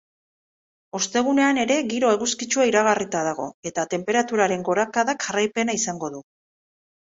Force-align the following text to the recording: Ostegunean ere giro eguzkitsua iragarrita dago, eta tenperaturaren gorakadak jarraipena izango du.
Ostegunean 0.99 1.59
ere 1.63 1.77
giro 1.91 2.09
eguzkitsua 2.17 2.65
iragarrita 2.71 3.23
dago, 3.29 3.47
eta 3.73 3.87
tenperaturaren 3.93 4.67
gorakadak 4.73 5.25
jarraipena 5.29 5.79
izango 5.83 6.13
du. 6.19 6.27